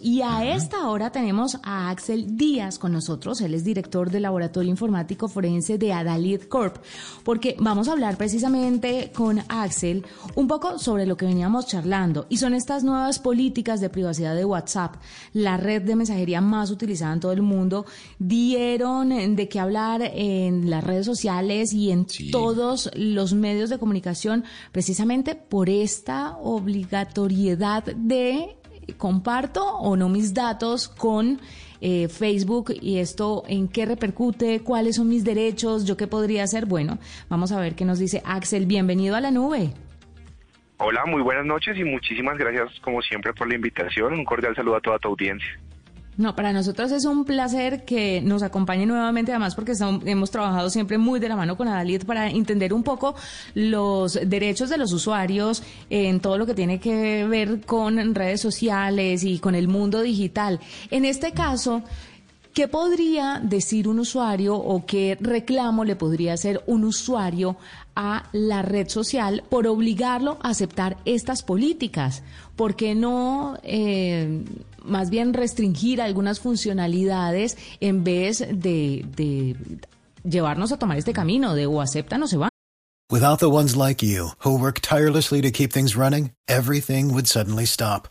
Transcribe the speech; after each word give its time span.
Y 0.00 0.22
a 0.22 0.54
esta 0.54 0.88
hora 0.88 1.10
tenemos 1.10 1.58
a 1.62 1.90
Axel 1.90 2.36
Díaz 2.36 2.78
con 2.78 2.92
nosotros, 2.92 3.40
él 3.40 3.54
es 3.54 3.62
director 3.62 4.10
del 4.10 4.22
Laboratorio 4.22 4.70
Informático 4.70 5.28
Forense 5.28 5.78
de 5.78 5.92
Adalid 5.92 6.42
Corp, 6.44 6.78
porque 7.24 7.56
vamos 7.58 7.88
a 7.88 7.92
hablar 7.92 8.16
precisamente 8.16 9.12
con 9.14 9.40
Axel 9.48 10.04
un 10.34 10.48
poco 10.48 10.78
sobre 10.78 11.06
lo 11.06 11.16
que 11.16 11.26
veníamos 11.26 11.66
charlando, 11.66 12.26
y 12.28 12.38
son 12.38 12.54
estas 12.54 12.82
nuevas 12.84 13.18
políticas 13.18 13.80
de 13.80 13.90
privacidad 13.90 14.34
de 14.34 14.44
WhatsApp, 14.44 14.96
la 15.32 15.56
red 15.56 15.82
de 15.82 15.96
mensajería 15.96 16.40
más 16.40 16.70
utilizada 16.70 17.12
en 17.12 17.20
todo 17.20 17.32
el 17.32 17.42
mundo, 17.42 17.86
dieron 18.18 19.36
de 19.36 19.48
qué 19.48 19.60
hablar 19.60 20.02
en 20.02 20.70
las 20.70 20.82
redes 20.82 21.06
sociales 21.06 21.72
y 21.72 21.90
en 21.90 22.06
todos 22.32 22.90
los 22.94 23.34
medios 23.34 23.70
de 23.70 23.78
comunicación, 23.78 24.44
precisamente 24.72 25.34
por 25.34 25.68
esta 25.68 26.36
obligatoriedad 26.38 27.84
de 27.84 28.56
comparto 28.96 29.64
o 29.64 29.96
no 29.96 30.08
mis 30.08 30.34
datos 30.34 30.88
con 30.88 31.40
eh, 31.80 32.08
Facebook 32.08 32.72
y 32.80 32.98
esto 32.98 33.42
en 33.48 33.68
qué 33.68 33.86
repercute, 33.86 34.60
cuáles 34.60 34.96
son 34.96 35.08
mis 35.08 35.24
derechos, 35.24 35.84
yo 35.84 35.96
qué 35.96 36.06
podría 36.06 36.44
hacer. 36.44 36.66
Bueno, 36.66 36.98
vamos 37.28 37.52
a 37.52 37.60
ver 37.60 37.74
qué 37.74 37.84
nos 37.84 37.98
dice 37.98 38.22
Axel. 38.24 38.66
Bienvenido 38.66 39.16
a 39.16 39.20
la 39.20 39.30
nube. 39.30 39.72
Hola, 40.78 41.06
muy 41.06 41.22
buenas 41.22 41.46
noches 41.46 41.76
y 41.78 41.84
muchísimas 41.84 42.36
gracias 42.36 42.68
como 42.80 43.00
siempre 43.00 43.32
por 43.32 43.48
la 43.48 43.54
invitación. 43.54 44.12
Un 44.12 44.24
cordial 44.24 44.54
saludo 44.54 44.76
a 44.76 44.80
toda 44.80 44.98
tu 44.98 45.08
audiencia. 45.08 45.58
No, 46.16 46.34
para 46.34 46.50
nosotros 46.52 46.92
es 46.92 47.04
un 47.04 47.26
placer 47.26 47.84
que 47.84 48.22
nos 48.22 48.42
acompañe 48.42 48.86
nuevamente, 48.86 49.32
además 49.32 49.54
porque 49.54 49.72
hemos 50.06 50.30
trabajado 50.30 50.70
siempre 50.70 50.96
muy 50.96 51.20
de 51.20 51.28
la 51.28 51.36
mano 51.36 51.58
con 51.58 51.68
Adalid 51.68 52.04
para 52.04 52.30
entender 52.30 52.72
un 52.72 52.82
poco 52.82 53.14
los 53.54 54.18
derechos 54.24 54.70
de 54.70 54.78
los 54.78 54.92
usuarios 54.94 55.62
en 55.90 56.20
todo 56.20 56.38
lo 56.38 56.46
que 56.46 56.54
tiene 56.54 56.80
que 56.80 57.26
ver 57.26 57.60
con 57.66 58.14
redes 58.14 58.40
sociales 58.40 59.24
y 59.24 59.38
con 59.38 59.54
el 59.54 59.68
mundo 59.68 60.00
digital. 60.00 60.58
En 60.90 61.04
este 61.04 61.32
caso, 61.32 61.82
¿Qué 62.56 62.68
podría 62.68 63.38
decir 63.44 63.86
un 63.86 63.98
usuario 63.98 64.56
o 64.56 64.86
qué 64.86 65.18
reclamo 65.20 65.84
le 65.84 65.94
podría 65.94 66.32
hacer 66.32 66.62
un 66.66 66.84
usuario 66.84 67.58
a 67.94 68.30
la 68.32 68.62
red 68.62 68.88
social 68.88 69.44
por 69.50 69.66
obligarlo 69.66 70.38
a 70.40 70.48
aceptar 70.48 70.96
estas 71.04 71.42
políticas? 71.42 72.22
¿Por 72.56 72.74
qué 72.74 72.94
no 72.94 73.58
eh, 73.62 74.42
más 74.82 75.10
bien 75.10 75.34
restringir 75.34 76.00
algunas 76.00 76.40
funcionalidades 76.40 77.58
en 77.80 78.04
vez 78.04 78.38
de, 78.50 79.04
llevarnos 80.24 80.72
a 80.72 80.78
tomar 80.78 80.96
este 80.96 81.12
camino 81.12 81.54
de 81.54 81.66
o 81.66 81.82
aceptan 81.82 82.22
o 82.22 82.26
se 82.26 82.38
van? 82.38 82.48
Without 83.12 83.38
the 83.38 83.50
ones 83.50 83.76
like 83.76 84.02
you, 84.02 84.30
who 84.42 84.58
work 84.58 84.80
tirelessly 84.80 85.42
to 85.42 85.50
keep 85.50 85.74
things 85.74 85.94
running, 85.94 86.32
everything 86.48 87.12
would 87.12 87.26
suddenly 87.26 87.66
stop. 87.66 88.08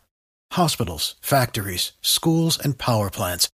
Hospitals, 0.52 1.16
factories, 1.20 1.94
schools, 2.04 2.60
and 2.64 2.78
power 2.78 3.10
plants 3.10 3.50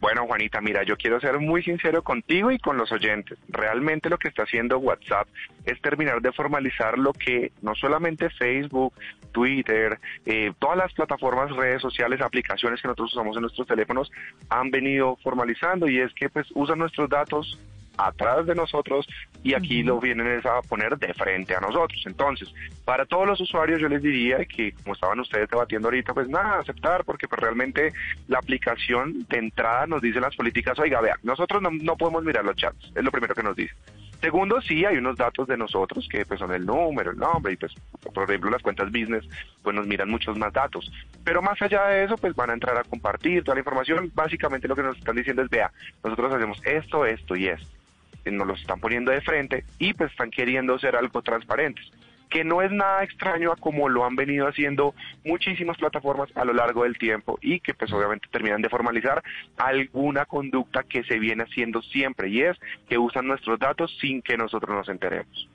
Bueno, 0.00 0.26
Juanita, 0.26 0.62
mira, 0.62 0.82
yo 0.82 0.96
quiero 0.96 1.20
ser 1.20 1.38
muy 1.38 1.62
sincero 1.62 2.02
contigo 2.02 2.50
y 2.50 2.58
con 2.58 2.78
los 2.78 2.90
oyentes. 2.90 3.38
Realmente 3.48 4.08
lo 4.08 4.16
que 4.16 4.28
está 4.28 4.44
haciendo 4.44 4.78
WhatsApp 4.78 5.28
es 5.66 5.78
terminar 5.82 6.22
de 6.22 6.32
formalizar 6.32 6.98
lo 6.98 7.12
que 7.12 7.52
no 7.60 7.74
solamente 7.74 8.30
Facebook, 8.30 8.94
Twitter, 9.32 9.98
eh, 10.24 10.52
todas 10.58 10.78
las 10.78 10.94
plataformas, 10.94 11.54
redes 11.54 11.82
sociales, 11.82 12.22
aplicaciones 12.22 12.80
que 12.80 12.88
nosotros 12.88 13.12
usamos 13.12 13.36
en 13.36 13.42
nuestros 13.42 13.66
teléfonos 13.66 14.10
han 14.48 14.70
venido 14.70 15.16
formalizando 15.22 15.86
y 15.86 16.00
es 16.00 16.12
que 16.14 16.30
pues 16.30 16.46
usan 16.54 16.78
nuestros 16.78 17.10
datos 17.10 17.58
atrás 18.06 18.46
de 18.46 18.54
nosotros 18.54 19.06
y 19.42 19.54
aquí 19.54 19.82
lo 19.82 20.00
vienen 20.00 20.40
a 20.44 20.62
poner 20.62 20.98
de 20.98 21.14
frente 21.14 21.54
a 21.54 21.60
nosotros. 21.60 22.02
Entonces, 22.06 22.52
para 22.84 23.06
todos 23.06 23.26
los 23.26 23.40
usuarios 23.40 23.80
yo 23.80 23.88
les 23.88 24.02
diría 24.02 24.44
que 24.44 24.72
como 24.72 24.94
estaban 24.94 25.20
ustedes 25.20 25.48
debatiendo 25.48 25.88
ahorita, 25.88 26.14
pues 26.14 26.28
nada, 26.28 26.60
aceptar, 26.60 27.04
porque 27.04 27.28
pues 27.28 27.40
realmente 27.40 27.92
la 28.28 28.38
aplicación 28.38 29.26
de 29.28 29.38
entrada 29.38 29.86
nos 29.86 30.02
dice 30.02 30.20
las 30.20 30.36
políticas, 30.36 30.78
oiga, 30.78 31.00
vea, 31.00 31.16
nosotros 31.22 31.62
no, 31.62 31.70
no 31.70 31.96
podemos 31.96 32.24
mirar 32.24 32.44
los 32.44 32.56
chats, 32.56 32.92
es 32.94 33.04
lo 33.04 33.10
primero 33.10 33.34
que 33.34 33.42
nos 33.42 33.56
dice. 33.56 33.74
Segundo, 34.20 34.60
sí, 34.60 34.84
hay 34.84 34.98
unos 34.98 35.16
datos 35.16 35.48
de 35.48 35.56
nosotros 35.56 36.06
que 36.10 36.26
pues 36.26 36.40
son 36.40 36.52
el 36.52 36.66
número, 36.66 37.10
el 37.10 37.16
nombre 37.16 37.54
y 37.54 37.56
pues 37.56 37.72
por 38.12 38.24
ejemplo 38.24 38.50
las 38.50 38.60
cuentas 38.60 38.92
business 38.92 39.26
pues 39.62 39.74
nos 39.74 39.86
miran 39.86 40.10
muchos 40.10 40.36
más 40.36 40.52
datos. 40.52 40.92
Pero 41.24 41.40
más 41.40 41.60
allá 41.62 41.86
de 41.86 42.04
eso 42.04 42.18
pues 42.18 42.34
van 42.34 42.50
a 42.50 42.52
entrar 42.52 42.76
a 42.76 42.84
compartir 42.84 43.42
toda 43.42 43.54
la 43.54 43.60
información. 43.60 44.12
Básicamente 44.14 44.68
lo 44.68 44.76
que 44.76 44.82
nos 44.82 44.98
están 44.98 45.16
diciendo 45.16 45.40
es 45.40 45.48
vea, 45.48 45.72
nosotros 46.04 46.34
hacemos 46.34 46.60
esto, 46.66 47.06
esto 47.06 47.34
y 47.34 47.48
esto 47.48 47.79
nos 48.26 48.46
los 48.46 48.60
están 48.60 48.80
poniendo 48.80 49.12
de 49.12 49.20
frente 49.20 49.64
y 49.78 49.94
pues 49.94 50.10
están 50.10 50.30
queriendo 50.30 50.78
ser 50.78 50.96
algo 50.96 51.22
transparentes 51.22 51.90
que 52.30 52.44
no 52.44 52.62
es 52.62 52.70
nada 52.70 53.02
extraño 53.02 53.52
a 53.52 53.56
como 53.56 53.88
lo 53.88 54.04
han 54.04 54.14
venido 54.14 54.46
haciendo 54.46 54.94
muchísimas 55.24 55.76
plataformas 55.76 56.30
a 56.36 56.44
lo 56.44 56.54
largo 56.54 56.84
del 56.84 56.96
tiempo 56.96 57.38
y 57.42 57.60
que 57.60 57.74
pues 57.74 57.92
obviamente 57.92 58.28
terminan 58.30 58.62
de 58.62 58.68
formalizar 58.68 59.22
alguna 59.58 60.24
conducta 60.24 60.84
que 60.84 61.02
se 61.02 61.18
viene 61.18 61.42
haciendo 61.42 61.82
siempre 61.82 62.28
y 62.28 62.42
es 62.42 62.56
que 62.88 62.96
usan 62.96 63.26
nuestros 63.26 63.58
datos 63.58 63.94
sin 64.00 64.22
que 64.22 64.36
nosotros 64.36 64.74
nos 64.74 64.88
enteremos. 64.88 65.50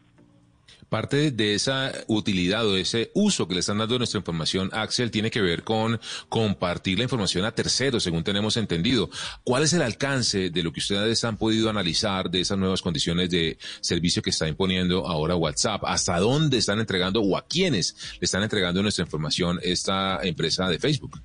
Parte 0.89 1.31
de 1.31 1.55
esa 1.55 1.91
utilidad 2.07 2.65
o 2.65 2.73
de 2.73 2.81
ese 2.81 3.11
uso 3.13 3.47
que 3.47 3.55
le 3.55 3.59
están 3.61 3.77
dando 3.77 3.97
nuestra 3.97 4.19
información, 4.19 4.69
Axel, 4.73 5.11
tiene 5.11 5.31
que 5.31 5.41
ver 5.41 5.63
con 5.63 5.99
compartir 6.29 6.97
la 6.97 7.03
información 7.03 7.45
a 7.45 7.51
terceros, 7.51 8.03
según 8.03 8.23
tenemos 8.23 8.57
entendido. 8.57 9.09
¿Cuál 9.43 9.63
es 9.63 9.73
el 9.73 9.81
alcance 9.81 10.49
de 10.49 10.63
lo 10.63 10.71
que 10.71 10.79
ustedes 10.79 11.23
han 11.23 11.37
podido 11.37 11.69
analizar 11.69 12.29
de 12.29 12.41
esas 12.41 12.57
nuevas 12.57 12.81
condiciones 12.81 13.29
de 13.29 13.57
servicio 13.81 14.21
que 14.21 14.29
está 14.29 14.47
imponiendo 14.47 15.07
ahora 15.07 15.35
WhatsApp? 15.35 15.83
¿Hasta 15.85 16.19
dónde 16.19 16.57
están 16.57 16.79
entregando 16.79 17.21
o 17.21 17.37
a 17.37 17.45
quiénes 17.47 18.17
le 18.19 18.25
están 18.25 18.43
entregando 18.43 18.81
nuestra 18.81 19.03
información 19.03 19.59
esta 19.63 20.19
empresa 20.23 20.69
de 20.69 20.79
Facebook? 20.79 21.19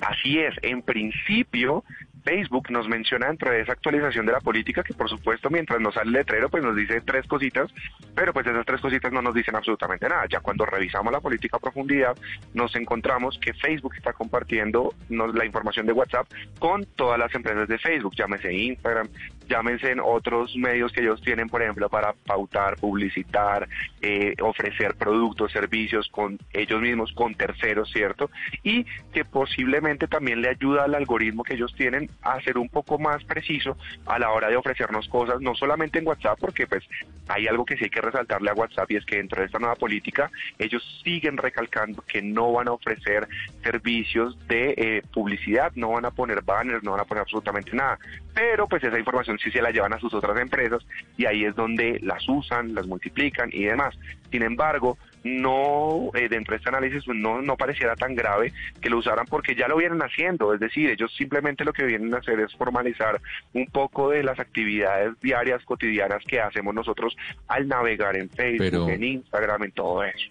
Así 0.00 0.38
es, 0.38 0.54
en 0.62 0.82
principio 0.82 1.84
Facebook 2.28 2.70
nos 2.70 2.86
menciona 2.86 3.28
dentro 3.28 3.50
de 3.50 3.62
esa 3.62 3.72
actualización 3.72 4.26
de 4.26 4.32
la 4.32 4.40
política 4.40 4.82
que 4.82 4.92
por 4.92 5.08
supuesto 5.08 5.48
mientras 5.48 5.80
nos 5.80 5.94
sale 5.94 6.08
el 6.08 6.12
letrero 6.12 6.50
pues 6.50 6.62
nos 6.62 6.76
dice 6.76 7.00
tres 7.00 7.26
cositas, 7.26 7.72
pero 8.14 8.34
pues 8.34 8.46
esas 8.46 8.66
tres 8.66 8.82
cositas 8.82 9.10
no 9.10 9.22
nos 9.22 9.34
dicen 9.34 9.56
absolutamente 9.56 10.06
nada. 10.06 10.26
Ya 10.28 10.40
cuando 10.40 10.66
revisamos 10.66 11.10
la 11.10 11.20
política 11.20 11.56
a 11.56 11.60
profundidad 11.60 12.14
nos 12.52 12.76
encontramos 12.76 13.38
que 13.38 13.54
Facebook 13.54 13.94
está 13.96 14.12
compartiendo 14.12 14.92
la 15.08 15.46
información 15.46 15.86
de 15.86 15.92
WhatsApp 15.92 16.26
con 16.58 16.84
todas 16.96 17.18
las 17.18 17.34
empresas 17.34 17.66
de 17.66 17.78
Facebook, 17.78 18.14
llámese 18.14 18.52
Instagram, 18.52 19.08
llámense 19.48 19.90
en 19.90 20.00
otros 20.00 20.54
medios 20.56 20.92
que 20.92 21.00
ellos 21.00 21.20
tienen, 21.22 21.48
por 21.48 21.62
ejemplo, 21.62 21.88
para 21.88 22.12
pautar, 22.12 22.76
publicitar, 22.76 23.68
eh, 24.00 24.34
ofrecer 24.40 24.94
productos, 24.94 25.52
servicios 25.52 26.08
con 26.08 26.38
ellos 26.52 26.80
mismos, 26.80 27.12
con 27.12 27.34
terceros, 27.34 27.90
¿cierto? 27.90 28.30
Y 28.62 28.84
que 29.12 29.24
posiblemente 29.24 30.06
también 30.06 30.42
le 30.42 30.50
ayuda 30.50 30.84
al 30.84 30.94
algoritmo 30.94 31.42
que 31.42 31.54
ellos 31.54 31.74
tienen 31.74 32.10
a 32.22 32.40
ser 32.42 32.58
un 32.58 32.68
poco 32.68 32.98
más 32.98 33.24
preciso 33.24 33.76
a 34.06 34.18
la 34.18 34.30
hora 34.30 34.48
de 34.48 34.56
ofrecernos 34.56 35.08
cosas, 35.08 35.40
no 35.40 35.54
solamente 35.54 35.98
en 35.98 36.06
WhatsApp, 36.06 36.38
porque 36.38 36.66
pues 36.66 36.84
hay 37.28 37.46
algo 37.46 37.64
que 37.64 37.76
sí 37.76 37.84
hay 37.84 37.90
que 37.90 38.00
resaltarle 38.00 38.50
a 38.50 38.54
WhatsApp 38.54 38.90
y 38.90 38.96
es 38.96 39.04
que 39.04 39.16
dentro 39.16 39.40
de 39.40 39.46
esta 39.46 39.58
nueva 39.58 39.76
política 39.76 40.30
ellos 40.58 40.82
siguen 41.02 41.36
recalcando 41.36 42.02
que 42.02 42.22
no 42.22 42.52
van 42.52 42.68
a 42.68 42.72
ofrecer 42.72 43.28
servicios 43.62 44.38
de 44.48 44.74
eh, 44.76 45.02
publicidad, 45.12 45.72
no 45.74 45.90
van 45.90 46.04
a 46.04 46.10
poner 46.10 46.42
banners, 46.42 46.82
no 46.82 46.92
van 46.92 47.00
a 47.00 47.04
poner 47.04 47.22
absolutamente 47.22 47.74
nada, 47.74 47.98
pero 48.34 48.68
pues 48.68 48.82
esa 48.84 48.98
información 48.98 49.37
sí 49.38 49.50
se 49.50 49.62
la 49.62 49.70
llevan 49.70 49.92
a 49.92 49.98
sus 49.98 50.12
otras 50.14 50.38
empresas 50.38 50.84
y 51.16 51.26
ahí 51.26 51.44
es 51.44 51.54
donde 51.54 51.98
las 52.02 52.28
usan, 52.28 52.74
las 52.74 52.86
multiplican 52.86 53.50
y 53.52 53.64
demás. 53.64 53.94
Sin 54.30 54.42
embargo, 54.42 54.98
no 55.24 56.10
eh, 56.14 56.28
dentro 56.28 56.52
de 56.52 56.58
este 56.58 56.68
análisis 56.68 57.04
pues, 57.04 57.16
no, 57.18 57.42
no 57.42 57.56
pareciera 57.56 57.96
tan 57.96 58.14
grave 58.14 58.52
que 58.80 58.90
lo 58.90 58.98
usaran 58.98 59.26
porque 59.26 59.54
ya 59.54 59.68
lo 59.68 59.76
vienen 59.76 60.00
haciendo, 60.00 60.54
es 60.54 60.60
decir, 60.60 60.90
ellos 60.90 61.12
simplemente 61.16 61.64
lo 61.64 61.72
que 61.72 61.84
vienen 61.84 62.14
a 62.14 62.18
hacer 62.18 62.40
es 62.40 62.54
formalizar 62.54 63.20
un 63.52 63.66
poco 63.66 64.10
de 64.10 64.22
las 64.22 64.38
actividades 64.38 65.18
diarias, 65.20 65.64
cotidianas 65.64 66.24
que 66.24 66.40
hacemos 66.40 66.74
nosotros 66.74 67.16
al 67.48 67.68
navegar 67.68 68.16
en 68.16 68.30
Facebook, 68.30 68.90
en 68.90 69.04
Instagram, 69.04 69.64
en 69.64 69.72
todo 69.72 70.04
eso. 70.04 70.30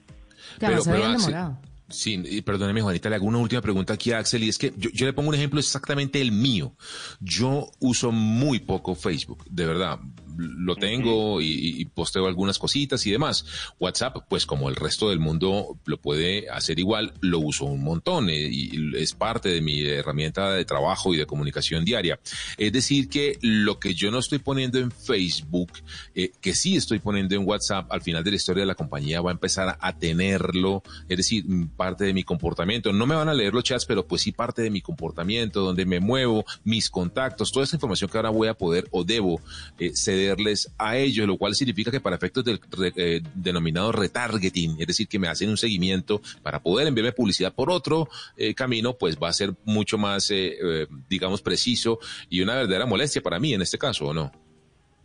pero, 0.59 0.79
pero 0.85 1.57
Sí, 1.89 2.41
perdóneme 2.41 2.81
Juanita, 2.81 3.09
le 3.09 3.15
hago 3.15 3.27
una 3.27 3.37
última 3.37 3.61
pregunta 3.61 3.93
aquí 3.93 4.11
a 4.11 4.19
Axel 4.19 4.43
y 4.43 4.49
es 4.49 4.57
que 4.57 4.73
yo, 4.75 5.05
le 5.05 5.13
pongo 5.13 5.29
un 5.29 5.35
ejemplo 5.35 5.59
exactamente 5.59 6.19
el 6.21 6.33
mío. 6.33 6.75
Yo 7.21 7.71
uso 7.79 8.11
muy 8.11 8.59
poco 8.59 8.93
Facebook, 8.93 9.45
de 9.49 9.65
verdad 9.65 9.99
lo 10.37 10.75
tengo 10.75 11.41
y, 11.41 11.85
posteo 11.93 12.27
algunas 12.27 12.59
cositas 12.59 13.05
y 13.05 13.11
demás. 13.11 13.45
WhatsApp, 13.79 14.17
pues 14.29 14.45
como 14.45 14.69
el 14.69 14.75
resto 14.75 15.09
del 15.09 15.19
mundo 15.19 15.77
lo 15.85 15.97
puede 15.97 16.49
hacer 16.49 16.79
igual, 16.79 17.13
lo 17.21 17.39
uso 17.39 17.65
un 17.65 17.83
montón 17.83 18.29
eh, 18.29 18.47
y 18.49 18.95
es 18.95 19.13
parte 19.13 19.49
de 19.49 19.61
mi 19.61 19.81
herramienta 19.83 20.51
de 20.51 20.65
trabajo 20.65 21.13
y 21.13 21.17
de 21.17 21.25
comunicación 21.25 21.85
diaria. 21.85 22.19
Es 22.57 22.71
decir, 22.71 23.09
que 23.09 23.37
lo 23.41 23.79
que 23.79 23.93
yo 23.93 24.11
no 24.11 24.19
estoy 24.19 24.39
poniendo 24.39 24.79
en 24.79 24.91
Facebook, 24.91 25.71
eh, 26.13 26.31
que 26.41 26.53
sí 26.53 26.75
estoy 26.75 26.99
poniendo 26.99 27.35
en 27.35 27.47
WhatsApp, 27.47 27.91
al 27.91 28.01
final 28.01 28.23
de 28.23 28.31
la 28.31 28.35
historia 28.35 28.61
de 28.61 28.67
la 28.67 28.75
compañía 28.75 29.21
va 29.21 29.31
a 29.31 29.33
empezar 29.33 29.77
a 29.79 29.97
tenerlo, 29.97 30.83
es 31.09 31.17
decir, 31.17 31.45
parte 31.75 32.05
de 32.05 32.13
mi 32.13 32.23
comportamiento. 32.23 32.93
No 32.93 33.05
me 33.05 33.15
van 33.15 33.29
a 33.29 33.33
leer 33.33 33.53
los 33.53 33.63
chats, 33.63 33.85
pero 33.85 34.07
pues 34.07 34.21
sí 34.21 34.31
parte 34.31 34.61
de 34.61 34.69
mi 34.69 34.81
comportamiento, 34.81 35.61
donde 35.61 35.85
me 35.85 35.99
muevo, 35.99 36.45
mis 36.63 36.89
contactos, 36.89 37.51
toda 37.51 37.63
esa 37.63 37.75
información 37.75 38.09
que 38.09 38.17
ahora 38.17 38.29
voy 38.29 38.47
a 38.47 38.53
poder 38.53 38.87
o 38.91 39.03
debo 39.03 39.41
eh, 39.79 39.91
ceder 39.95 40.26
a 40.77 40.97
ellos, 40.97 41.27
lo 41.27 41.37
cual 41.37 41.55
significa 41.55 41.91
que 41.91 41.99
para 41.99 42.15
efectos 42.15 42.43
del 42.43 42.59
eh, 42.95 43.21
denominado 43.33 43.91
retargeting, 43.91 44.77
es 44.79 44.87
decir, 44.87 45.07
que 45.07 45.19
me 45.19 45.27
hacen 45.27 45.49
un 45.49 45.57
seguimiento 45.57 46.21
para 46.41 46.61
poder 46.61 46.87
enviarme 46.87 47.11
publicidad 47.11 47.53
por 47.53 47.71
otro 47.71 48.09
eh, 48.35 48.53
camino, 48.53 48.97
pues 48.97 49.17
va 49.17 49.29
a 49.29 49.33
ser 49.33 49.53
mucho 49.65 49.97
más, 49.97 50.29
eh, 50.31 50.87
digamos, 51.09 51.41
preciso 51.41 51.99
y 52.29 52.41
una 52.41 52.55
verdadera 52.55 52.85
molestia 52.85 53.21
para 53.21 53.39
mí 53.39 53.53
en 53.53 53.61
este 53.61 53.77
caso, 53.77 54.07
¿o 54.07 54.13
no? 54.13 54.31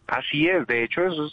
Así 0.06 0.46
es, 0.46 0.66
de 0.66 0.84
hecho 0.84 1.04
eso 1.06 1.26
es 1.26 1.32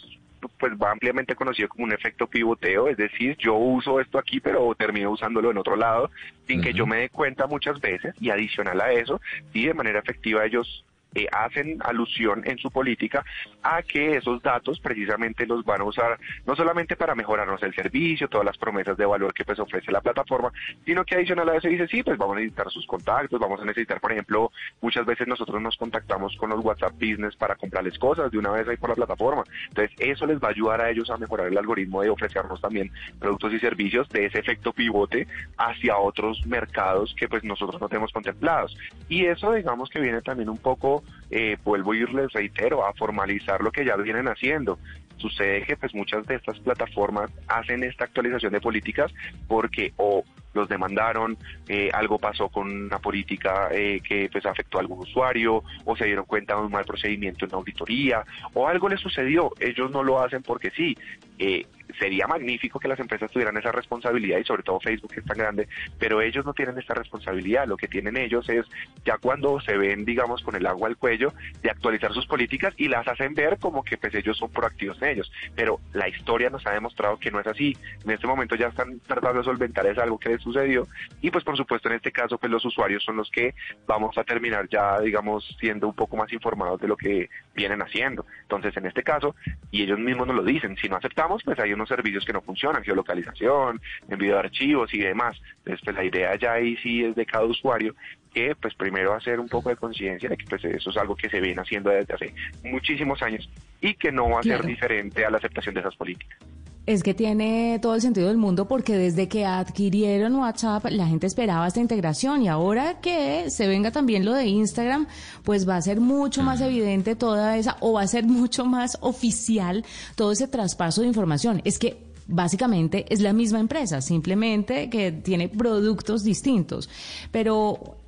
pues 0.58 0.72
va 0.72 0.90
ampliamente 0.90 1.34
conocido 1.34 1.68
como 1.68 1.84
un 1.84 1.92
efecto 1.92 2.26
pivoteo, 2.26 2.88
es 2.88 2.96
decir, 2.96 3.36
yo 3.38 3.54
uso 3.56 4.00
esto 4.00 4.18
aquí 4.18 4.40
pero 4.40 4.74
termino 4.74 5.10
usándolo 5.10 5.50
en 5.50 5.58
otro 5.58 5.76
lado 5.76 6.10
sin 6.46 6.60
que 6.62 6.72
yo 6.72 6.86
me 6.86 6.98
dé 6.98 7.08
cuenta 7.10 7.46
muchas 7.46 7.80
veces 7.80 8.14
y 8.20 8.30
adicional 8.30 8.80
a 8.80 8.92
eso, 8.92 9.20
sí 9.52 9.66
de 9.66 9.74
manera 9.74 9.98
efectiva 9.98 10.44
ellos 10.44 10.84
eh, 11.14 11.26
hacen 11.32 11.78
alusión 11.80 12.42
en 12.44 12.58
su 12.58 12.70
política 12.70 13.24
a 13.62 13.82
que 13.82 14.16
esos 14.16 14.42
datos 14.42 14.80
precisamente 14.80 15.46
los 15.46 15.64
van 15.64 15.80
a 15.80 15.84
usar 15.84 16.18
no 16.46 16.54
solamente 16.54 16.96
para 16.96 17.14
mejorarnos 17.14 17.62
el 17.62 17.74
servicio, 17.74 18.28
todas 18.28 18.46
las 18.46 18.58
promesas 18.58 18.96
de 18.96 19.06
valor 19.06 19.34
que 19.34 19.44
pues 19.44 19.58
ofrece 19.58 19.90
la 19.90 20.00
plataforma, 20.00 20.52
sino 20.84 21.04
que 21.04 21.16
adicional 21.16 21.48
a 21.48 21.56
eso 21.56 21.68
dice, 21.68 21.88
sí, 21.88 22.02
pues 22.02 22.16
vamos 22.18 22.36
a 22.36 22.40
necesitar 22.40 22.70
sus 22.70 22.86
contactos, 22.86 23.40
vamos 23.40 23.60
a 23.60 23.64
necesitar, 23.64 24.00
por 24.00 24.12
ejemplo, 24.12 24.52
muchas 24.80 25.04
veces 25.04 25.26
nosotros 25.26 25.60
nos 25.60 25.76
contactamos 25.76 26.36
con 26.36 26.50
los 26.50 26.64
WhatsApp 26.64 26.92
Business 26.92 27.36
para 27.36 27.56
comprarles 27.56 27.98
cosas 27.98 28.30
de 28.30 28.38
una 28.38 28.50
vez 28.50 28.68
ahí 28.68 28.76
por 28.76 28.90
la 28.90 28.96
plataforma. 28.96 29.44
Entonces, 29.68 29.96
eso 29.98 30.26
les 30.26 30.38
va 30.38 30.48
a 30.48 30.50
ayudar 30.50 30.80
a 30.80 30.90
ellos 30.90 31.10
a 31.10 31.16
mejorar 31.16 31.48
el 31.48 31.58
algoritmo 31.58 32.02
de 32.02 32.10
ofrecernos 32.10 32.60
también 32.60 32.90
productos 33.18 33.52
y 33.52 33.58
servicios 33.58 34.08
de 34.10 34.26
ese 34.26 34.38
efecto 34.38 34.72
pivote 34.72 35.26
hacia 35.56 35.96
otros 35.98 36.46
mercados 36.46 37.14
que 37.16 37.28
pues 37.28 37.44
nosotros 37.44 37.80
no 37.80 37.88
tenemos 37.88 38.12
contemplados. 38.12 38.76
Y 39.08 39.26
eso 39.26 39.52
digamos 39.52 39.90
que 39.90 40.00
viene 40.00 40.22
también 40.22 40.48
un 40.48 40.58
poco 40.58 40.99
eh, 41.30 41.56
vuelvo 41.64 41.94
y 41.94 42.04
les 42.06 42.32
reitero, 42.32 42.86
a 42.86 42.92
formalizar 42.94 43.60
lo 43.60 43.70
que 43.70 43.84
ya 43.84 43.96
vienen 43.96 44.28
haciendo. 44.28 44.78
Sucede 45.16 45.62
que 45.62 45.76
pues 45.76 45.94
muchas 45.94 46.26
de 46.26 46.36
estas 46.36 46.58
plataformas 46.60 47.30
hacen 47.46 47.84
esta 47.84 48.04
actualización 48.04 48.52
de 48.52 48.60
políticas 48.60 49.12
porque 49.46 49.92
o 49.96 50.24
los 50.54 50.68
demandaron, 50.68 51.36
eh, 51.68 51.90
algo 51.92 52.18
pasó 52.18 52.48
con 52.48 52.70
una 52.86 52.98
política 52.98 53.68
eh, 53.70 54.00
que 54.02 54.28
pues 54.32 54.44
afectó 54.46 54.78
a 54.78 54.80
algún 54.80 55.00
usuario, 55.00 55.62
o 55.84 55.96
se 55.96 56.06
dieron 56.06 56.24
cuenta 56.24 56.56
de 56.56 56.62
un 56.62 56.72
mal 56.72 56.84
procedimiento 56.84 57.44
en 57.44 57.52
la 57.52 57.58
auditoría, 57.58 58.24
o 58.54 58.66
algo 58.66 58.88
les 58.88 59.00
sucedió. 59.00 59.52
Ellos 59.60 59.90
no 59.90 60.02
lo 60.02 60.20
hacen 60.20 60.42
porque 60.42 60.70
sí. 60.70 60.96
Eh, 61.38 61.66
sería 61.98 62.26
magnífico 62.26 62.78
que 62.78 62.88
las 62.88 63.00
empresas 63.00 63.30
tuvieran 63.30 63.56
esa 63.56 63.72
responsabilidad 63.72 64.38
y 64.38 64.44
sobre 64.44 64.62
todo 64.62 64.80
Facebook 64.80 65.12
que 65.12 65.20
es 65.20 65.26
tan 65.26 65.38
grande, 65.38 65.68
pero 65.98 66.20
ellos 66.20 66.44
no 66.44 66.52
tienen 66.52 66.78
esta 66.78 66.94
responsabilidad. 66.94 67.66
Lo 67.66 67.76
que 67.76 67.88
tienen 67.88 68.16
ellos 68.16 68.48
es 68.48 68.66
ya 69.04 69.18
cuando 69.18 69.60
se 69.60 69.76
ven, 69.76 70.04
digamos, 70.04 70.42
con 70.42 70.56
el 70.56 70.66
agua 70.66 70.88
al 70.88 70.96
cuello, 70.96 71.32
de 71.62 71.70
actualizar 71.70 72.12
sus 72.12 72.26
políticas 72.26 72.74
y 72.76 72.88
las 72.88 73.06
hacen 73.08 73.34
ver 73.34 73.58
como 73.58 73.82
que 73.82 73.96
pues 73.96 74.14
ellos 74.14 74.36
son 74.38 74.50
proactivos 74.50 75.00
en 75.02 75.08
ellos. 75.08 75.32
Pero 75.54 75.80
la 75.92 76.08
historia 76.08 76.50
nos 76.50 76.66
ha 76.66 76.72
demostrado 76.72 77.18
que 77.18 77.30
no 77.30 77.40
es 77.40 77.46
así. 77.46 77.76
En 78.04 78.10
este 78.10 78.26
momento 78.26 78.54
ya 78.54 78.68
están 78.68 79.00
tratando 79.00 79.38
de 79.38 79.44
solventar 79.44 79.86
es 79.86 79.98
algo 79.98 80.18
que 80.18 80.30
les 80.30 80.42
sucedió 80.42 80.86
y 81.20 81.30
pues 81.30 81.44
por 81.44 81.56
supuesto 81.56 81.88
en 81.88 81.96
este 81.96 82.12
caso 82.12 82.38
pues 82.38 82.50
los 82.50 82.64
usuarios 82.64 83.02
son 83.04 83.16
los 83.16 83.30
que 83.30 83.54
vamos 83.86 84.16
a 84.18 84.24
terminar 84.24 84.68
ya 84.68 85.00
digamos 85.00 85.56
siendo 85.58 85.88
un 85.88 85.94
poco 85.94 86.16
más 86.16 86.32
informados 86.32 86.80
de 86.80 86.88
lo 86.88 86.96
que 86.96 87.28
vienen 87.54 87.82
haciendo. 87.82 88.26
Entonces 88.42 88.76
en 88.76 88.86
este 88.86 89.02
caso, 89.02 89.34
y 89.70 89.82
ellos 89.82 89.98
mismos 89.98 90.26
nos 90.26 90.36
lo 90.36 90.42
dicen, 90.42 90.76
si 90.76 90.88
no 90.88 90.96
aceptamos 90.96 91.42
pues 91.44 91.58
hay 91.58 91.72
unos 91.80 91.88
servicios 91.88 92.24
que 92.24 92.32
no 92.32 92.42
funcionan, 92.42 92.84
geolocalización, 92.84 93.80
envío 94.08 94.34
de 94.34 94.38
archivos 94.38 94.92
y 94.94 94.98
demás. 94.98 95.40
Entonces 95.58 95.80
pues 95.84 95.96
la 95.96 96.04
idea 96.04 96.36
ya 96.36 96.52
ahí 96.52 96.76
sí 96.76 97.04
es 97.04 97.14
de 97.16 97.26
cada 97.26 97.44
usuario 97.44 97.94
que 98.32 98.54
pues 98.54 98.74
primero 98.74 99.14
hacer 99.14 99.40
un 99.40 99.48
poco 99.48 99.70
de 99.70 99.76
conciencia 99.76 100.28
de 100.28 100.36
que 100.36 100.46
pues 100.46 100.64
eso 100.64 100.90
es 100.90 100.96
algo 100.96 101.16
que 101.16 101.28
se 101.28 101.40
viene 101.40 101.60
haciendo 101.60 101.90
desde 101.90 102.14
hace 102.14 102.34
muchísimos 102.62 103.20
años 103.22 103.48
y 103.80 103.94
que 103.94 104.12
no 104.12 104.30
va 104.30 104.40
a 104.40 104.42
ser 104.42 104.64
diferente 104.64 105.24
a 105.24 105.30
la 105.30 105.38
aceptación 105.38 105.74
de 105.74 105.80
esas 105.80 105.96
políticas. 105.96 106.38
Es 106.86 107.02
que 107.02 107.14
tiene 107.14 107.78
todo 107.80 107.94
el 107.94 108.00
sentido 108.00 108.28
del 108.28 108.38
mundo 108.38 108.66
porque 108.66 108.96
desde 108.96 109.28
que 109.28 109.44
adquirieron 109.44 110.34
WhatsApp 110.36 110.86
la 110.90 111.06
gente 111.06 111.26
esperaba 111.26 111.68
esta 111.68 111.80
integración 111.80 112.42
y 112.42 112.48
ahora 112.48 113.00
que 113.00 113.50
se 113.50 113.68
venga 113.68 113.90
también 113.90 114.24
lo 114.24 114.32
de 114.32 114.46
Instagram, 114.46 115.06
pues 115.44 115.68
va 115.68 115.76
a 115.76 115.82
ser 115.82 116.00
mucho 116.00 116.42
más 116.42 116.60
evidente 116.60 117.16
toda 117.16 117.56
esa 117.58 117.76
o 117.80 117.92
va 117.92 118.02
a 118.02 118.06
ser 118.06 118.24
mucho 118.26 118.64
más 118.64 118.96
oficial 119.02 119.84
todo 120.16 120.32
ese 120.32 120.48
traspaso 120.48 121.02
de 121.02 121.08
información. 121.08 121.60
Es 121.64 121.78
que 121.78 122.10
básicamente 122.26 123.04
es 123.12 123.20
la 123.20 123.34
misma 123.34 123.60
empresa, 123.60 124.00
simplemente 124.00 124.88
que 124.88 125.12
tiene 125.12 125.48
productos 125.48 126.24
distintos. 126.24 126.88
Pero 127.30 127.98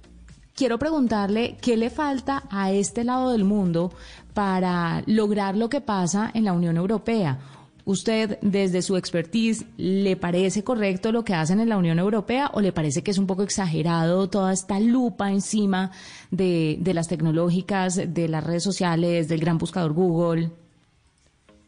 quiero 0.55 0.79
preguntarle 0.79 1.57
qué 1.61 1.77
le 1.77 1.91
falta 1.91 2.45
a 2.51 2.73
este 2.73 3.05
lado 3.05 3.33
del 3.33 3.45
mundo 3.45 3.93
para 4.33 5.03
lograr 5.07 5.57
lo 5.57 5.69
que 5.69 5.83
pasa 5.83 6.31
en 6.33 6.45
la 6.45 6.55
Unión 6.55 6.79
Europea 6.79 7.39
¿Usted, 7.85 8.39
desde 8.43 8.81
su 8.81 8.97
expertise, 8.97 9.67
le 9.77 10.15
parece 10.17 10.63
correcto 10.63 11.11
lo 11.11 11.25
que 11.25 11.35
hacen 11.35 11.59
en 11.59 11.69
la 11.69 11.77
Unión 11.77 11.99
Europea 11.99 12.49
o 12.55 12.61
le 12.61 12.71
parece 12.71 13.03
que 13.03 13.11
es 13.11 13.19
un 13.19 13.27
poco 13.27 13.43
exagerado 13.43 14.31
toda 14.31 14.53
esta 14.53 14.79
lupa 14.79 15.31
encima 15.31 15.91
de, 16.31 16.79
las 16.95 17.09
tecnológicas, 17.09 18.15
de 18.15 18.29
las 18.29 18.45
redes 18.45 18.63
sociales, 18.63 19.29
del 19.29 19.41
gran 19.41 19.59
buscador 19.59 19.93
Google? 19.93 20.51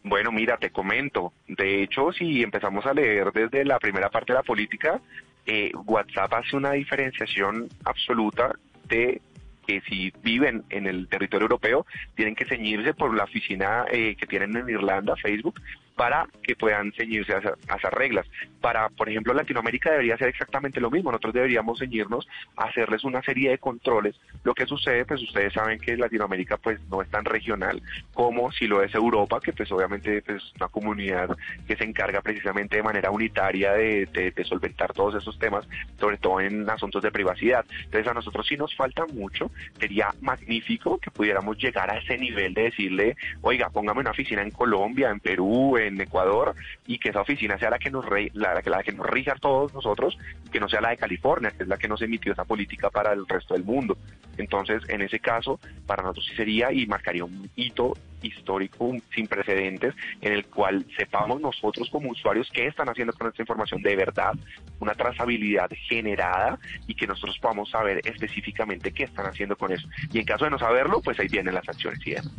Bueno, 0.04 0.30
mira, 0.30 0.56
te 0.56 0.70
comento. 0.70 1.32
De 1.48 1.82
hecho, 1.82 2.12
si 2.12 2.42
empezamos 2.42 2.86
a 2.86 2.94
leer 2.94 3.32
desde 3.32 3.64
la 3.64 3.80
primera 3.80 4.08
parte 4.08 4.32
de 4.32 4.38
la 4.38 4.44
política, 4.44 5.00
eh, 5.46 5.72
WhatsApp 5.84 6.32
hace 6.34 6.56
una 6.56 6.72
diferenciación 6.72 7.68
absoluta 7.84 8.54
de 8.88 9.20
que 9.66 9.80
si 9.88 10.12
viven 10.22 10.62
en 10.70 10.86
el 10.86 11.08
territorio 11.08 11.46
europeo 11.46 11.86
tienen 12.14 12.34
que 12.34 12.44
ceñirse 12.44 12.94
por 12.94 13.16
la 13.16 13.24
oficina 13.24 13.86
eh, 13.90 14.14
que 14.14 14.26
tienen 14.26 14.56
en 14.56 14.68
Irlanda, 14.68 15.16
Facebook, 15.16 15.58
para 15.96 16.26
que 16.42 16.56
puedan 16.56 16.92
ceñirse 16.92 17.34
a, 17.34 17.38
esas 17.38 17.92
reglas. 17.92 18.26
Para, 18.60 18.88
por 18.88 19.08
ejemplo, 19.08 19.32
Latinoamérica 19.34 19.90
debería 19.90 20.16
ser 20.16 20.28
exactamente 20.28 20.80
lo 20.80 20.90
mismo. 20.90 21.10
Nosotros 21.10 21.34
deberíamos 21.34 21.78
ceñirnos 21.78 22.26
a 22.56 22.64
hacerles 22.64 23.04
una 23.04 23.22
serie 23.22 23.50
de 23.50 23.58
controles. 23.58 24.16
Lo 24.42 24.54
que 24.54 24.66
sucede, 24.66 25.04
pues 25.04 25.22
ustedes 25.22 25.52
saben 25.52 25.78
que 25.78 25.96
Latinoamérica 25.96 26.56
pues 26.56 26.80
no 26.90 27.02
es 27.02 27.08
tan 27.10 27.24
regional 27.24 27.82
como 28.12 28.50
si 28.52 28.66
lo 28.66 28.82
es 28.82 28.94
Europa, 28.94 29.40
que 29.40 29.52
pues 29.52 29.70
obviamente 29.70 30.18
es 30.18 30.24
pues, 30.24 30.52
una 30.56 30.68
comunidad 30.68 31.36
que 31.66 31.76
se 31.76 31.84
encarga 31.84 32.20
precisamente 32.22 32.76
de 32.76 32.82
manera 32.82 33.10
unitaria 33.10 33.72
de, 33.72 34.06
de 34.06 34.44
solventar 34.44 34.92
todos 34.92 35.14
esos 35.14 35.38
temas, 35.38 35.66
sobre 35.98 36.16
todo 36.16 36.40
en 36.40 36.68
asuntos 36.68 37.02
de 37.02 37.10
privacidad. 37.12 37.64
Entonces 37.84 38.06
a 38.08 38.14
nosotros 38.14 38.46
sí 38.46 38.56
nos 38.56 38.74
falta 38.74 39.06
mucho. 39.06 39.50
Sería 39.78 40.08
magnífico 40.20 40.98
que 40.98 41.10
pudiéramos 41.10 41.58
llegar 41.58 41.90
a 41.90 41.98
ese 41.98 42.18
nivel 42.18 42.54
de 42.54 42.64
decirle, 42.64 43.16
oiga, 43.42 43.70
póngame 43.70 44.00
una 44.00 44.10
oficina 44.10 44.42
en 44.42 44.50
Colombia, 44.50 45.10
en 45.10 45.20
Perú, 45.20 45.76
en 45.76 45.83
Ecuador 46.00 46.54
y 46.86 46.98
que 46.98 47.10
esa 47.10 47.20
oficina 47.20 47.58
sea 47.58 47.70
la 47.70 47.78
que 47.78 47.90
nos 47.90 48.04
la, 48.32 48.60
la, 48.64 48.82
que 48.82 48.92
nos 48.92 49.06
rija 49.06 49.34
todos 49.40 49.72
nosotros, 49.74 50.18
que 50.50 50.60
no 50.60 50.68
sea 50.68 50.80
la 50.80 50.90
de 50.90 50.96
California, 50.96 51.50
que 51.50 51.64
es 51.64 51.68
la 51.68 51.76
que 51.76 51.88
nos 51.88 52.02
emitió 52.02 52.32
esa 52.32 52.44
política 52.44 52.90
para 52.90 53.12
el 53.12 53.26
resto 53.26 53.54
del 53.54 53.64
mundo. 53.64 53.96
Entonces, 54.36 54.82
en 54.88 55.02
ese 55.02 55.20
caso, 55.20 55.60
para 55.86 56.02
nosotros 56.02 56.26
sí 56.26 56.36
sería 56.36 56.72
y 56.72 56.86
marcaría 56.86 57.24
un 57.24 57.48
hito 57.54 57.94
histórico 58.22 58.92
sin 59.14 59.26
precedentes 59.26 59.94
en 60.20 60.32
el 60.32 60.46
cual 60.46 60.86
sepamos 60.96 61.40
nosotros 61.40 61.88
como 61.90 62.10
usuarios 62.10 62.50
qué 62.52 62.66
están 62.66 62.88
haciendo 62.88 63.12
con 63.12 63.28
esta 63.28 63.42
información 63.42 63.82
de 63.82 63.96
verdad, 63.96 64.32
una 64.80 64.94
trazabilidad 64.94 65.70
generada 65.88 66.58
y 66.86 66.94
que 66.94 67.06
nosotros 67.06 67.38
podamos 67.38 67.70
saber 67.70 68.00
específicamente 68.04 68.92
qué 68.92 69.04
están 69.04 69.26
haciendo 69.26 69.56
con 69.56 69.72
eso. 69.72 69.86
Y 70.12 70.18
en 70.18 70.24
caso 70.24 70.44
de 70.44 70.50
no 70.50 70.58
saberlo, 70.58 71.00
pues 71.02 71.18
ahí 71.20 71.28
vienen 71.28 71.54
las 71.54 71.68
acciones 71.68 72.00
y 72.06 72.12
demás. 72.12 72.32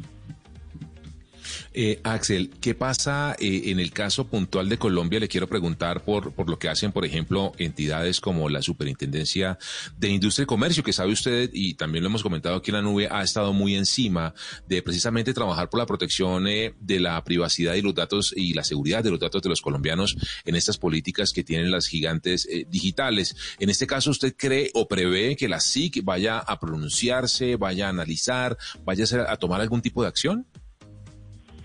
Eh, 1.78 2.00
Axel, 2.04 2.52
¿qué 2.62 2.74
pasa 2.74 3.36
eh, 3.38 3.64
en 3.66 3.82
el 3.82 3.92
caso 3.92 4.28
puntual 4.28 4.70
de 4.70 4.78
Colombia? 4.78 5.20
Le 5.20 5.28
quiero 5.28 5.46
preguntar 5.50 6.06
por, 6.06 6.34
por 6.34 6.50
lo 6.50 6.58
que 6.58 6.70
hacen, 6.70 6.94
por 6.94 7.04
ejemplo, 7.04 7.52
entidades 7.58 8.22
como 8.22 8.48
la 8.48 8.62
Superintendencia 8.62 9.60
de 9.98 10.08
Industria 10.08 10.44
y 10.44 10.46
Comercio, 10.46 10.84
que 10.84 10.94
sabe 10.94 11.12
usted, 11.12 11.50
y 11.52 11.74
también 11.74 12.06
lo 12.06 12.10
hemos 12.10 12.24
comentado 12.24 12.56
aquí 12.56 12.72
en 12.72 12.76
la 12.76 12.82
nube, 12.82 13.10
ha 13.12 13.22
estado 13.24 13.52
muy 13.52 13.76
encima 13.76 14.34
de 14.70 14.82
precisamente 14.82 15.34
trabajar 15.34 15.70
por 15.70 15.82
la 15.82 15.86
protección 15.86 16.48
eh, 16.48 16.74
de 16.80 17.02
la 17.02 17.22
privacidad 17.26 17.74
y 17.74 17.82
los 17.82 17.94
datos 17.94 18.34
y 18.38 18.54
la 18.54 18.64
seguridad 18.64 19.04
de 19.04 19.12
los 19.12 19.20
datos 19.20 19.42
de 19.42 19.50
los 19.50 19.60
colombianos 19.60 20.16
en 20.46 20.56
estas 20.56 20.78
políticas 20.78 21.34
que 21.34 21.44
tienen 21.44 21.72
las 21.72 21.88
gigantes 21.88 22.48
digitales. 22.70 23.36
En 23.60 23.70
este 23.70 23.86
caso, 23.86 24.12
¿usted 24.12 24.34
cree 24.38 24.72
o 24.76 24.88
prevé 24.88 25.36
que 25.36 25.50
la 25.50 25.60
SIC 25.60 26.06
vaya 26.06 26.40
a 26.40 26.58
pronunciarse, 26.58 27.58
vaya 27.58 27.88
a 27.88 27.90
analizar, 27.90 28.58
vaya 28.86 29.04
a, 29.28 29.34
a 29.34 29.36
tomar 29.36 29.60
algún 29.60 29.82
tipo 29.82 30.02
de 30.02 30.08
acción? 30.08 30.48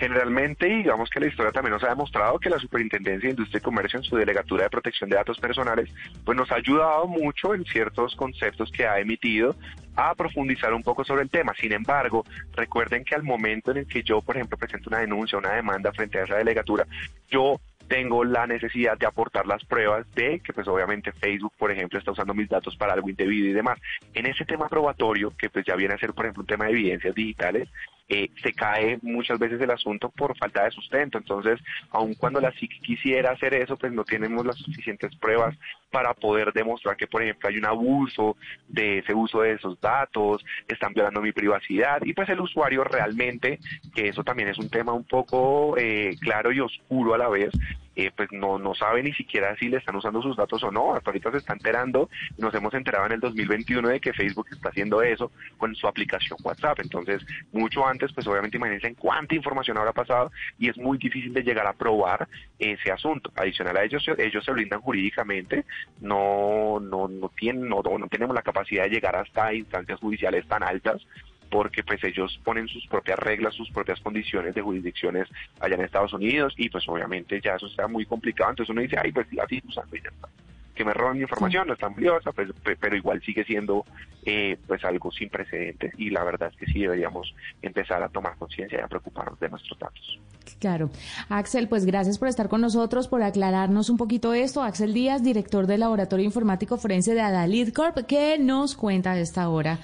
Generalmente, 0.01 0.65
digamos 0.65 1.11
que 1.11 1.21
la 1.21 1.27
historia 1.27 1.53
también 1.53 1.75
nos 1.75 1.85
ha 1.85 1.91
demostrado 1.91 2.39
que 2.39 2.49
la 2.49 2.59
Superintendencia 2.59 3.27
de 3.27 3.33
Industria 3.33 3.59
y 3.59 3.61
Comercio 3.61 3.99
en 3.99 4.03
su 4.03 4.17
delegatura 4.17 4.65
de 4.65 4.71
protección 4.71 5.11
de 5.11 5.17
datos 5.17 5.39
personales, 5.39 5.91
pues 6.25 6.39
nos 6.39 6.51
ha 6.51 6.55
ayudado 6.55 7.07
mucho 7.07 7.55
en 7.55 7.67
ciertos 7.67 8.17
conceptos 8.17 8.73
que 8.73 8.87
ha 8.87 8.99
emitido 8.99 9.55
a 9.97 10.15
profundizar 10.15 10.73
un 10.73 10.83
poco 10.83 11.05
sobre 11.05 11.25
el 11.25 11.29
tema. 11.29 11.53
Sin 11.61 11.73
embargo, 11.73 12.25
recuerden 12.55 13.05
que 13.05 13.15
al 13.15 13.25
momento 13.25 13.73
en 13.73 13.77
el 13.77 13.87
que 13.87 14.03
yo, 14.03 14.23
por 14.23 14.37
ejemplo, 14.37 14.57
presento 14.57 14.89
una 14.89 15.01
denuncia, 15.01 15.37
una 15.37 15.53
demanda 15.53 15.93
frente 15.93 16.19
a 16.19 16.25
esa 16.25 16.37
delegatura, 16.37 16.87
yo 17.29 17.61
tengo 17.87 18.25
la 18.25 18.47
necesidad 18.47 18.97
de 18.97 19.05
aportar 19.05 19.47
las 19.47 19.63
pruebas 19.67 20.11
de 20.15 20.41
que 20.41 20.55
pues 20.55 20.67
obviamente 20.67 21.13
Facebook, 21.13 21.53
por 21.59 21.73
ejemplo, 21.73 21.99
está 21.99 22.13
usando 22.13 22.33
mis 22.33 22.49
datos 22.49 22.75
para 22.75 22.95
algo 22.95 23.11
indebido 23.11 23.49
y 23.49 23.53
demás. 23.53 23.79
En 24.15 24.25
ese 24.25 24.47
tema 24.47 24.67
probatorio, 24.67 25.31
que 25.37 25.51
pues 25.51 25.67
ya 25.67 25.77
viene 25.77 25.93
a 25.93 25.99
ser, 25.99 26.15
por 26.15 26.25
ejemplo, 26.25 26.41
un 26.41 26.47
tema 26.47 26.65
de 26.65 26.71
evidencias 26.71 27.15
digitales, 27.15 27.69
eh, 28.11 28.29
se 28.43 28.53
cae 28.53 28.99
muchas 29.03 29.39
veces 29.39 29.61
el 29.61 29.71
asunto 29.71 30.11
por 30.11 30.37
falta 30.37 30.65
de 30.65 30.73
sustento. 30.73 31.17
Entonces, 31.17 31.61
aun 31.91 32.15
cuando 32.15 32.41
la 32.41 32.51
SIC 32.51 32.83
quisiera 32.83 33.31
hacer 33.31 33.55
eso, 33.55 33.77
pues 33.77 33.93
no 33.93 34.05
tenemos 34.05 34.45
las 34.45 34.57
suficientes 34.57 35.15
pruebas 35.17 35.57
para 35.93 36.13
poder 36.15 36.53
demostrar 36.53 36.97
que, 36.97 37.07
por 37.07 37.23
ejemplo, 37.23 37.49
hay 37.49 37.59
un 37.59 37.67
abuso 37.67 38.37
de 38.67 38.99
ese 38.99 39.15
uso 39.15 39.43
de 39.43 39.53
esos 39.53 39.81
datos, 39.81 40.45
están 40.67 40.93
violando 40.93 41.21
mi 41.21 41.31
privacidad 41.31 42.01
y 42.03 42.13
pues 42.13 42.29
el 42.29 42.41
usuario 42.41 42.83
realmente, 42.83 43.61
que 43.95 44.09
eso 44.09 44.25
también 44.25 44.49
es 44.49 44.59
un 44.59 44.71
tema 44.71 44.93
un 44.93 45.05
poco 45.05 45.77
eh, 45.79 46.17
claro 46.21 46.51
y 46.51 46.61
oscuro 46.61 47.15
a 47.15 47.19
la 47.19 47.29
vez, 47.29 47.51
eh, 47.97 48.11
pues 48.17 48.31
no, 48.33 48.59
no 48.59 48.75
sabe 48.75 49.03
ni 49.03 49.13
siquiera 49.13 49.57
si 49.57 49.69
le 49.69 49.79
están 49.79 49.97
usando 49.97 50.23
sus 50.23 50.37
datos 50.37 50.63
o 50.63 50.71
no. 50.71 50.95
Hasta 50.95 51.11
ahorita 51.11 51.31
se 51.33 51.39
está 51.39 51.53
enterando, 51.53 52.09
nos 52.39 52.55
hemos 52.55 52.73
enterado 52.75 53.07
en 53.07 53.13
el 53.13 53.21
2021 53.21 53.89
de 53.89 54.01
que 54.01 54.13
Facebook 54.13 54.47
está 54.51 54.69
haciendo 54.69 55.03
eso 55.03 55.31
con 55.59 55.75
su 55.75 55.87
aplicación 55.87 56.39
WhatsApp. 56.43 56.81
Entonces, 56.81 57.25
mucho 57.53 57.87
antes, 57.87 58.13
pues 58.13 58.27
obviamente 58.27 58.57
imagínense 58.57 58.89
en 58.89 58.95
cuánta 58.95 59.35
información 59.35 59.79
habrá 59.79 59.93
pasado 59.93 60.31
y 60.59 60.69
es 60.69 60.77
muy 60.79 60.99
difícil 60.99 61.33
de 61.33 61.43
llegar 61.43 61.67
a 61.67 61.73
probar 61.73 62.29
ese 62.59 62.93
asunto. 62.93 63.33
Adicional 63.35 63.77
a 63.77 63.85
ellos, 63.85 64.05
ellos 64.19 64.45
se 64.45 64.53
brindan 64.53 64.81
jurídicamente, 64.81 65.65
no, 66.01 66.79
no, 66.81 67.09
no 67.09 67.29
tienen, 67.31 67.69
no, 67.69 67.83
no 67.83 68.09
tenemos 68.09 68.35
la 68.35 68.43
capacidad 68.43 68.85
de 68.85 68.91
llegar 68.91 69.17
hasta 69.17 69.53
instancias 69.53 69.99
judiciales 69.99 70.47
tan 70.47 70.63
altas 70.63 71.05
porque 71.51 71.83
pues 71.83 72.03
ellos 72.05 72.41
ponen 72.45 72.69
sus 72.69 72.87
propias 72.87 73.19
reglas, 73.19 73.55
sus 73.55 73.71
propias 73.71 74.01
condiciones 74.01 74.55
de 74.55 74.63
jurisdicciones 74.63 75.29
allá 75.59 75.75
en 75.75 75.83
Estados 75.83 76.13
Unidos 76.13 76.55
y 76.57 76.69
pues 76.71 76.89
obviamente 76.89 77.41
ya 77.41 77.57
eso 77.57 77.67
está 77.67 77.89
muy 77.89 78.07
complicado, 78.07 78.51
entonces 78.51 78.71
uno 78.71 78.83
dice, 78.83 78.97
ay, 79.03 79.13
pues 79.13 79.27
así 79.43 79.61
usando 79.67 79.97
y 79.97 80.03
ya 80.03 80.09
está. 80.09 80.29
Que 80.75 80.85
me 80.85 80.95
roban 80.95 81.17
mi 81.17 81.23
información, 81.23 81.67
no 81.67 81.75
es 81.75 81.79
tan 81.79 81.95
valiosa, 81.95 82.33
pues, 82.33 82.49
pero 82.81 82.97
igual 82.97 83.21
sigue 83.21 83.45
siendo 83.45 83.85
eh, 84.25 84.57
pues 84.67 84.83
algo 84.85 85.11
sin 85.11 85.29
precedentes 85.29 85.93
y 85.99 86.09
la 86.09 86.25
verdad 86.25 86.51
es 86.53 86.57
que 86.57 86.73
sí 86.73 86.81
deberíamos 86.81 87.35
empezar 87.61 88.03
a 88.03 88.09
tomar 88.09 88.37
conciencia 88.37 88.79
y 88.79 88.83
a 88.83 88.89
preocuparnos 88.89 89.39
de 89.41 89.51
nuestros 89.51 89.79
datos. 89.79 90.21
Claro. 90.59 90.91
Axel, 91.29 91.69
pues 91.69 91.85
gracias 91.85 92.19
por 92.19 92.29
estar 92.29 92.49
con 92.49 92.63
nosotros, 92.63 93.09
por 93.09 93.23
aclararnos 93.23 93.91
un 93.91 93.99
poquito 93.99 94.33
esto. 94.33 94.63
Axel 94.63 94.95
Díaz, 94.95 95.23
director 95.23 95.67
del 95.67 95.81
Laboratorio 95.81 96.25
Informático 96.25 96.79
Forense 96.79 97.15
de 97.15 97.21
Adalid 97.21 97.75
Corp, 97.75 97.99
que 98.07 98.39
nos 98.39 98.75
cuenta 98.75 99.13
a 99.13 99.19
esta 99.19 99.49
hora 99.49 99.81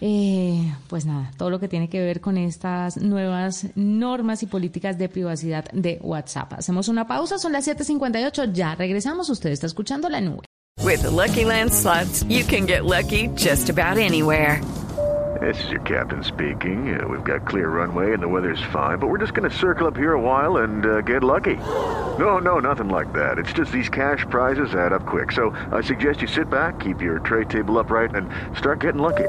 eh, 0.00 0.74
pues 0.88 1.06
nada, 1.06 1.30
todo 1.36 1.50
lo 1.50 1.60
que 1.60 1.68
tiene 1.68 1.88
que 1.88 2.00
ver 2.00 2.20
con 2.20 2.38
estas 2.38 2.96
nuevas 2.98 3.66
normas 3.74 4.42
y 4.42 4.46
políticas 4.46 4.98
de 4.98 5.08
privacidad 5.08 5.64
de 5.72 5.98
WhatsApp. 6.02 6.54
Hacemos 6.54 6.88
una 6.88 7.06
pausa, 7.06 7.38
son 7.38 7.52
las 7.52 7.66
7:58, 7.66 8.52
ya 8.52 8.74
regresamos. 8.74 9.28
Usted 9.30 9.50
está 9.50 9.66
escuchando 9.66 10.08
la 10.08 10.20
nube. 10.20 10.44
With 10.84 11.02
the 11.02 11.10
Lucky 11.10 11.44
Land 11.44 11.72
slots, 11.72 12.24
you 12.28 12.44
can 12.44 12.66
get 12.66 12.84
lucky 12.84 13.28
just 13.36 13.68
about 13.68 13.98
anywhere. 13.98 14.60
This 15.40 15.62
is 15.64 15.70
your 15.70 15.82
captain 15.82 16.24
speaking. 16.24 16.98
Uh, 16.98 17.06
we've 17.06 17.22
got 17.22 17.46
clear 17.46 17.68
runway 17.68 18.12
and 18.12 18.20
the 18.20 18.28
weather's 18.28 18.62
fine, 18.72 18.98
but 18.98 19.08
we're 19.08 19.18
just 19.18 19.34
going 19.34 19.48
to 19.48 19.56
circle 19.56 19.86
up 19.86 19.96
here 19.96 20.14
a 20.14 20.20
while 20.20 20.58
and 20.58 20.84
uh, 20.84 21.00
get 21.02 21.22
lucky. 21.22 21.56
No, 22.18 22.38
no, 22.38 22.58
nothing 22.58 22.88
like 22.88 23.12
that. 23.12 23.38
It's 23.38 23.52
just 23.52 23.70
these 23.70 23.88
cash 23.88 24.24
prizes 24.30 24.74
add 24.74 24.92
up 24.92 25.06
quick. 25.06 25.30
So 25.30 25.50
I 25.70 25.80
suggest 25.80 26.22
you 26.22 26.28
sit 26.28 26.50
back, 26.50 26.80
keep 26.80 27.00
your 27.00 27.20
tray 27.20 27.44
table 27.44 27.78
upright, 27.78 28.14
and 28.14 28.28
start 28.56 28.80
getting 28.80 29.02
lucky. 29.02 29.28